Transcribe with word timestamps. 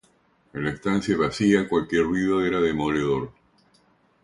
En 0.53 0.63
la 0.63 0.71
estancia 0.71 1.15
vacía 1.15 1.69
cualquier 1.69 2.05
ruido 2.05 2.43
era 2.43 2.59
demoledor 2.59 3.31